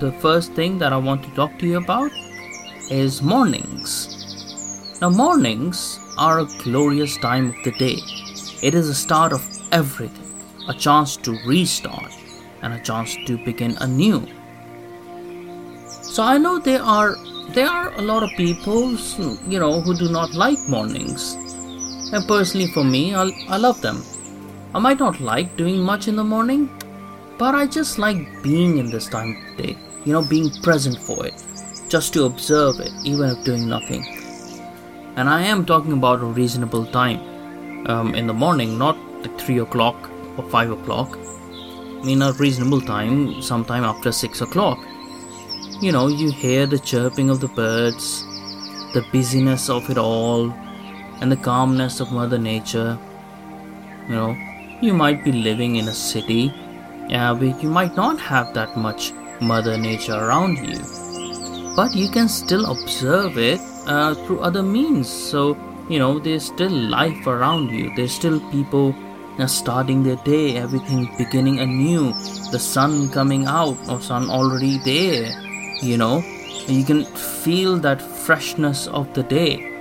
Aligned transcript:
the 0.00 0.12
first 0.12 0.52
thing 0.52 0.78
that 0.78 0.92
I 0.92 0.96
want 0.96 1.22
to 1.24 1.30
talk 1.30 1.58
to 1.58 1.66
you 1.66 1.78
about 1.78 2.10
is 2.90 3.22
mornings. 3.22 4.98
Now, 5.00 5.10
mornings 5.10 5.98
are 6.18 6.40
a 6.40 6.46
glorious 6.62 7.16
time 7.16 7.50
of 7.50 7.56
the 7.64 7.72
day. 7.72 7.98
It 8.62 8.74
is 8.74 8.88
the 8.88 8.94
start 8.94 9.32
of 9.32 9.42
everything, 9.72 10.24
a 10.68 10.74
chance 10.74 11.16
to 11.18 11.38
restart 11.46 12.12
and 12.62 12.74
a 12.74 12.80
chance 12.80 13.16
to 13.26 13.38
begin 13.44 13.76
anew. 13.80 14.26
So 16.02 16.22
I 16.22 16.38
know 16.38 16.58
there 16.58 16.82
are 16.82 17.16
there 17.50 17.68
are 17.68 17.92
a 17.94 18.02
lot 18.02 18.22
of 18.22 18.30
people, 18.36 18.96
you 19.48 19.58
know, 19.60 19.80
who 19.80 19.96
do 19.96 20.08
not 20.08 20.34
like 20.34 20.58
mornings. 20.68 21.34
And 22.12 22.26
personally, 22.26 22.66
for 22.68 22.84
me, 22.84 23.14
I, 23.14 23.30
I 23.48 23.56
love 23.56 23.80
them. 23.80 24.02
I 24.74 24.78
might 24.78 24.98
not 24.98 25.20
like 25.20 25.56
doing 25.56 25.80
much 25.80 26.08
in 26.08 26.16
the 26.16 26.24
morning, 26.24 26.68
but 27.38 27.54
I 27.54 27.66
just 27.66 27.98
like 27.98 28.42
being 28.42 28.78
in 28.78 28.90
this 28.90 29.08
time 29.08 29.36
of 29.36 29.56
day, 29.56 29.76
you 30.06 30.12
know, 30.12 30.22
being 30.22 30.50
present 30.62 30.96
for 30.96 31.26
it, 31.26 31.34
just 31.88 32.12
to 32.14 32.24
observe 32.24 32.78
it, 32.78 32.92
even 33.04 33.28
if 33.28 33.44
doing 33.44 33.68
nothing. 33.68 34.06
And 35.16 35.28
I 35.28 35.42
am 35.42 35.66
talking 35.66 35.92
about 35.92 36.20
a 36.20 36.26
reasonable 36.26 36.86
time 36.86 37.20
um, 37.88 38.14
in 38.14 38.28
the 38.28 38.32
morning, 38.32 38.78
not 38.78 38.96
like 39.20 39.38
3 39.40 39.58
o'clock 39.58 40.10
or 40.36 40.48
5 40.48 40.70
o'clock. 40.70 41.18
I 41.18 42.04
mean, 42.04 42.22
a 42.22 42.32
reasonable 42.34 42.80
time, 42.80 43.42
sometime 43.42 43.82
after 43.82 44.12
6 44.12 44.40
o'clock. 44.42 44.78
You 45.80 45.90
know, 45.90 46.06
you 46.06 46.30
hear 46.30 46.66
the 46.66 46.78
chirping 46.78 47.28
of 47.28 47.40
the 47.40 47.48
birds, 47.48 48.22
the 48.94 49.04
busyness 49.12 49.68
of 49.68 49.90
it 49.90 49.98
all, 49.98 50.52
and 51.20 51.32
the 51.32 51.36
calmness 51.36 51.98
of 51.98 52.12
Mother 52.12 52.38
Nature. 52.38 52.96
You 54.08 54.14
know, 54.14 54.36
you 54.80 54.94
might 54.94 55.24
be 55.24 55.32
living 55.32 55.76
in 55.76 55.88
a 55.88 55.94
city 55.94 56.50
uh, 57.10 57.34
where 57.34 57.58
you 57.60 57.70
might 57.70 57.96
not 57.96 58.20
have 58.20 58.54
that 58.54 58.76
much 58.76 59.12
Mother 59.40 59.76
Nature 59.78 60.14
around 60.14 60.58
you, 60.58 60.80
but 61.76 61.94
you 61.94 62.08
can 62.08 62.28
still 62.28 62.70
observe 62.70 63.38
it 63.38 63.60
uh, 63.86 64.14
through 64.14 64.40
other 64.40 64.62
means. 64.62 65.08
So, 65.08 65.56
you 65.88 65.98
know, 65.98 66.18
there's 66.18 66.46
still 66.46 66.70
life 66.70 67.26
around 67.26 67.70
you, 67.70 67.92
there's 67.96 68.12
still 68.12 68.40
people 68.50 68.94
uh, 69.38 69.46
starting 69.46 70.02
their 70.02 70.16
day, 70.24 70.56
everything 70.56 71.10
beginning 71.18 71.60
anew, 71.60 72.12
the 72.50 72.58
sun 72.58 73.08
coming 73.10 73.46
out, 73.46 73.76
or 73.88 74.00
sun 74.00 74.30
already 74.30 74.78
there, 74.78 75.30
you 75.82 75.96
know, 75.96 76.22
you 76.66 76.84
can 76.84 77.04
feel 77.04 77.76
that 77.78 78.00
freshness 78.00 78.88
of 78.88 79.12
the 79.14 79.22
day. 79.22 79.72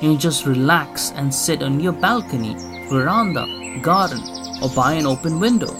You 0.00 0.16
just 0.16 0.46
relax 0.46 1.12
and 1.12 1.34
sit 1.34 1.62
on 1.62 1.80
your 1.80 1.92
balcony, 1.92 2.54
veranda, 2.88 3.46
garden, 3.80 4.20
or 4.62 4.68
by 4.70 4.92
an 4.94 5.06
open 5.06 5.40
window. 5.40 5.72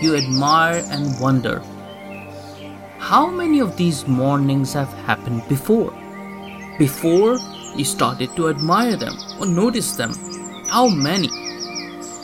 You 0.00 0.16
admire 0.16 0.82
and 0.90 1.18
wonder. 1.20 1.62
How 3.02 3.28
many 3.28 3.58
of 3.58 3.76
these 3.76 4.06
mornings 4.06 4.72
have 4.74 4.92
happened 5.06 5.42
before? 5.48 5.92
Before 6.78 7.36
you 7.74 7.84
started 7.84 8.36
to 8.36 8.48
admire 8.48 8.94
them 8.94 9.16
or 9.40 9.46
notice 9.46 9.96
them. 9.96 10.14
How 10.68 10.86
many? 10.86 11.28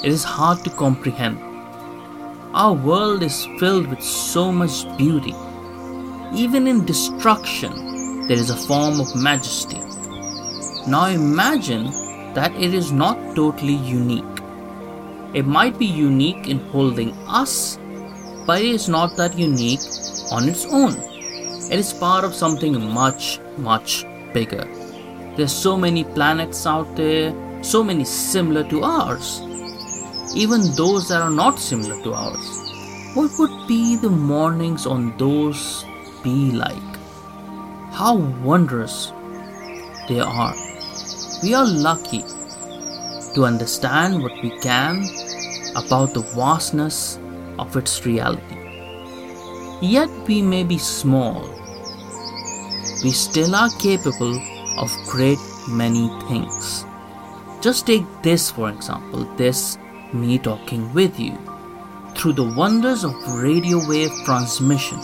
It 0.05 0.13
is 0.13 0.23
hard 0.23 0.63
to 0.63 0.71
comprehend. 0.71 1.41
Our 2.55 2.75
world 2.75 3.25
is 3.25 3.45
filled 3.59 3.89
with 3.89 4.01
so 4.01 4.53
much 4.53 4.87
beauty. 4.97 5.35
Even 6.33 6.69
in 6.69 6.87
destruction, 6.87 8.29
there 8.29 8.39
is 8.39 8.51
a 8.51 8.57
form 8.69 9.01
of 9.01 9.17
majesty. 9.17 9.81
Now 10.87 11.07
imagine 11.07 11.87
that 12.35 12.55
it 12.55 12.73
is 12.73 12.93
not 12.93 13.35
totally 13.35 13.75
unique. 13.75 14.25
It 15.35 15.45
might 15.45 15.77
be 15.77 15.87
unique 15.87 16.47
in 16.47 16.61
holding 16.71 17.15
us, 17.27 17.79
it 18.57 18.65
is 18.65 18.89
not 18.89 19.17
that 19.17 19.39
unique 19.39 19.81
on 20.31 20.49
its 20.49 20.65
own. 20.65 20.97
It 21.71 21.79
is 21.79 21.93
part 21.93 22.25
of 22.25 22.35
something 22.35 22.81
much, 22.93 23.41
much 23.59 24.07
bigger. 24.33 24.65
There's 25.37 25.53
so 25.53 25.77
many 25.77 26.05
planets 26.05 26.67
out 26.67 26.97
there, 26.97 27.35
so 27.63 27.85
many 27.85 28.05
similar 28.05 28.65
to 28.71 28.83
ours. 28.83 29.43
Even 30.35 30.75
those 30.77 31.09
that 31.09 31.21
are 31.21 31.31
not 31.31 31.59
similar 31.59 32.03
to 32.03 32.15
ours. 32.15 33.13
What 33.15 33.31
would 33.39 33.69
be 33.69 33.97
the 33.97 34.11
mornings 34.11 34.87
on 34.87 35.17
those 35.19 35.85
be 36.23 36.53
like? 36.53 36.97
How 37.93 38.17
wondrous 38.17 39.13
they 40.09 40.21
are. 40.21 40.55
We 41.43 41.55
are 41.55 41.67
lucky 41.67 42.23
to 43.35 43.45
understand 43.45 44.23
what 44.23 44.33
we 44.43 44.59
can 44.61 45.05
about 45.77 46.15
the 46.15 46.23
vastness 46.35 47.19
of 47.59 47.77
its 47.77 48.05
reality. 48.07 48.57
Yet 49.81 50.09
we 50.27 50.43
may 50.43 50.65
be 50.65 50.79
small, 50.79 51.49
we 53.03 53.13
still 53.13 53.55
are 53.55 53.71
capable 53.79 54.37
of 54.77 54.91
great 55.07 55.39
many 55.69 56.09
things. 56.29 56.85
Just 57.61 57.87
take 57.87 58.05
this 58.23 58.51
for 58.51 58.71
example, 58.71 59.25
this 59.37 59.79
me 60.13 60.39
talking 60.39 60.93
with 60.95 61.19
you. 61.19 61.37
Through 62.17 62.33
the 62.33 62.55
wonders 62.57 63.05
of 63.05 63.15
radio 63.41 63.79
wave 63.89 64.11
transmission 64.25 64.99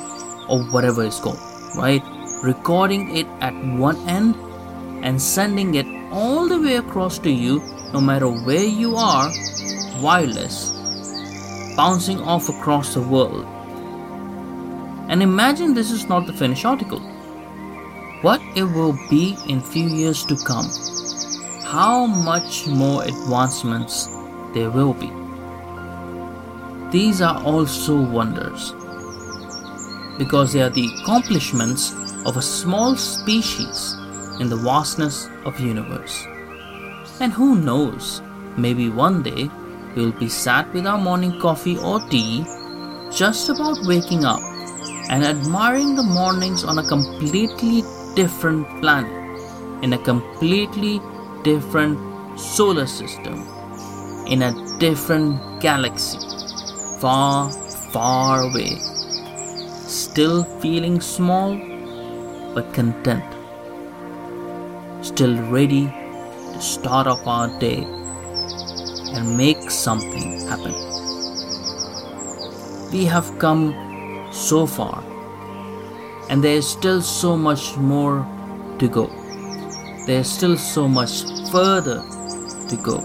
or 0.49 0.65
whatever 0.71 1.05
it's 1.05 1.21
called, 1.21 1.39
right? 1.77 2.03
Recording 2.43 3.17
it 3.17 3.27
at 3.41 3.55
one 3.79 3.97
end 4.09 4.35
and 5.05 5.21
sending 5.21 5.75
it 5.77 5.87
all 6.11 6.49
the 6.49 6.61
way 6.61 6.77
across 6.77 7.19
to 7.21 7.31
you 7.31 7.61
no 7.93 8.01
matter 8.01 8.29
where 8.29 8.65
you 8.65 8.97
are, 8.97 9.31
wireless, 10.01 10.74
bouncing 11.77 12.21
off 12.21 12.49
across 12.49 12.95
the 12.95 13.01
world. 13.01 13.47
And 15.09 15.23
imagine 15.23 15.75
this 15.75 15.91
is 15.91 16.09
not 16.09 16.27
the 16.27 16.33
finished 16.33 16.65
article. 16.65 17.01
What 18.23 18.41
it 18.57 18.65
will 18.65 18.99
be 19.11 19.37
in 19.49 19.61
few 19.61 19.87
years 19.89 20.25
to 20.27 20.37
come. 20.37 20.71
How 21.65 22.07
much 22.07 22.67
more 22.67 23.03
advancements 23.05 24.07
there 24.55 24.71
will 24.71 24.95
be. 24.95 25.11
These 26.91 27.21
are 27.21 27.43
also 27.43 28.01
wonders 28.01 28.73
because 30.17 30.53
they 30.53 30.62
are 30.62 30.71
the 30.71 30.89
accomplishments 31.03 31.93
of 32.25 32.37
a 32.37 32.43
small 32.43 32.97
species 32.97 33.95
in 34.41 34.49
the 34.49 34.56
vastness 34.56 35.29
of 35.45 35.59
universe. 35.59 36.25
And 37.21 37.33
who 37.33 37.56
knows, 37.56 38.23
maybe 38.56 38.89
one 38.89 39.23
day 39.23 39.51
we'll 39.97 40.12
be 40.12 40.28
sat 40.28 40.72
with 40.72 40.87
our 40.87 40.99
morning 40.99 41.38
coffee 41.41 41.78
or 41.78 42.00
tea, 42.09 42.44
just 43.10 43.49
about 43.49 43.78
waking 43.87 44.25
up 44.25 44.41
and 45.10 45.25
admiring 45.25 45.94
the 45.94 46.03
mornings 46.03 46.65
on 46.65 46.78
a 46.78 46.88
completely 46.88 47.82
different 48.15 48.66
planet, 48.81 49.12
in 49.82 49.93
a 49.93 49.99
completely 49.99 51.00
different 51.43 51.99
solar 52.38 52.87
system, 52.87 53.47
in 54.27 54.43
a 54.43 54.78
different 54.78 55.60
galaxy, 55.60 56.19
far, 57.00 57.50
far 57.93 58.43
away. 58.43 58.78
Still 59.87 60.44
feeling 60.61 61.00
small, 61.00 61.56
but 62.55 62.72
content. 62.72 63.25
Still 65.05 65.37
ready 65.50 65.87
to 65.87 66.61
start 66.61 67.06
off 67.06 67.26
our 67.26 67.49
day 67.61 67.87
and 69.15 69.37
make 69.37 69.71
something 69.71 70.41
happen. 70.49 70.75
We 72.93 73.05
have 73.07 73.39
come 73.39 73.75
so 74.33 74.67
far, 74.67 75.03
and 76.29 76.43
there 76.43 76.57
is 76.57 76.69
still 76.69 77.01
so 77.03 77.37
much 77.37 77.77
more 77.77 78.27
to 78.79 78.89
go. 78.89 79.07
There 80.07 80.21
is 80.21 80.31
still 80.31 80.57
so 80.57 80.87
much 80.87 81.23
further 81.50 82.03
to 82.69 82.77
go. 82.77 82.99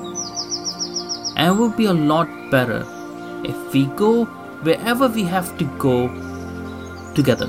And 1.38 1.56
it 1.56 1.60
would 1.60 1.78
be 1.78 1.86
a 1.86 1.94
lot 1.94 2.28
better 2.52 2.86
if 3.44 3.74
we 3.74 3.86
go 3.86 4.26
wherever 4.64 5.08
we 5.08 5.24
have 5.24 5.58
to 5.58 5.66
go 5.78 6.08
together. 7.16 7.48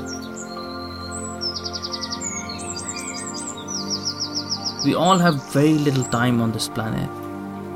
We 4.85 4.95
all 4.95 5.19
have 5.19 5.43
very 5.53 5.75
little 5.75 6.05
time 6.05 6.41
on 6.41 6.53
this 6.53 6.69
planet. 6.69 7.20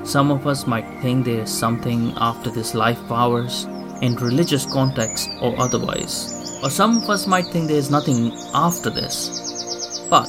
Some 0.04 0.30
of 0.30 0.46
us 0.46 0.66
might 0.66 1.00
think 1.00 1.24
there 1.24 1.40
is 1.40 1.50
something 1.50 2.12
after 2.18 2.50
this 2.50 2.74
life 2.74 3.00
ours, 3.10 3.66
in 4.02 4.16
religious 4.16 4.66
context 4.66 5.30
or 5.40 5.58
otherwise. 5.58 6.60
Or 6.62 6.68
some 6.68 7.02
of 7.02 7.08
us 7.08 7.26
might 7.26 7.46
think 7.46 7.68
there 7.68 7.78
is 7.78 7.90
nothing 7.90 8.32
after 8.52 8.90
this. 8.90 10.06
But 10.10 10.28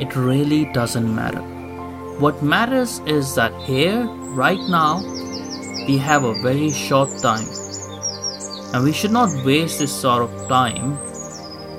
it 0.00 0.14
really 0.14 0.66
doesn't 0.66 1.12
matter. 1.12 1.42
What 2.20 2.42
matters 2.42 3.00
is 3.00 3.34
that 3.34 3.52
here, 3.62 4.04
right 4.34 4.60
now, 4.68 5.02
we 5.88 5.98
have 5.98 6.22
a 6.22 6.40
very 6.40 6.70
short 6.70 7.10
time. 7.18 7.48
And 8.72 8.84
we 8.84 8.92
should 8.92 9.10
not 9.10 9.44
waste 9.44 9.80
this 9.80 9.92
sort 9.92 10.22
of 10.22 10.48
time 10.48 10.96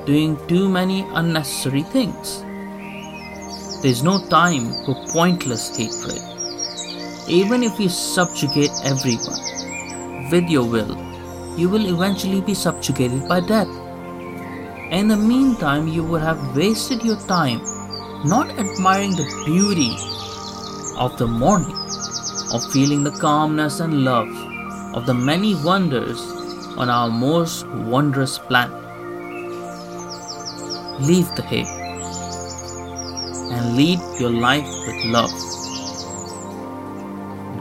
doing 0.06 0.38
too 0.48 0.68
many 0.68 1.08
unnecessary 1.14 1.84
things. 1.84 2.42
There's 3.81 4.04
no 4.04 4.28
time 4.28 4.74
for 4.86 4.96
pointless 5.08 5.75
hatred. 5.78 6.32
Even 7.28 7.64
if 7.64 7.80
you 7.80 7.90
subjugate 7.90 8.72
everyone 8.84 10.30
with 10.30 10.50
your 10.50 10.66
will, 10.66 10.98
you 11.58 11.70
will 11.70 11.86
eventually 11.86 12.42
be 12.42 12.54
subjugated 12.54 13.28
by 13.28 13.40
death. 13.40 13.70
In 14.92 15.08
the 15.08 15.16
meantime, 15.16 15.88
you 15.88 16.04
would 16.04 16.22
have 16.22 16.56
wasted 16.56 17.02
your 17.04 17.20
time 17.28 17.62
not 18.25 18.50
admiring 18.60 19.12
the 19.12 19.44
beauty 19.46 19.96
of 20.98 21.18
the 21.18 21.28
morning, 21.28 21.75
of 22.54 22.64
feeling 22.72 23.04
the 23.04 23.12
calmness 23.12 23.80
and 23.80 24.04
love 24.04 24.30
of 24.94 25.06
the 25.06 25.14
many 25.14 25.56
wonders 25.56 26.22
on 26.78 26.90
our 26.90 27.10
most 27.10 27.68
wondrous 27.68 28.38
planet. 28.38 28.80
Leave 31.02 31.34
the 31.36 31.42
hate 31.42 31.68
and 33.52 33.75
lead 33.75 34.00
your 34.20 34.30
life 34.30 34.68
with 34.86 35.06
love. 35.06 35.62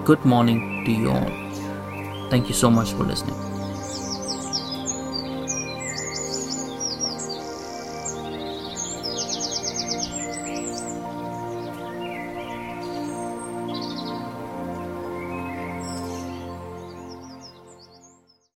Good 0.04 0.24
morning 0.24 0.84
to 0.84 0.90
you 0.90 1.10
all. 1.12 1.30
Thank 2.28 2.48
you 2.48 2.54
so 2.54 2.68
much 2.68 2.90
for 2.92 3.04
listening. 3.04 3.51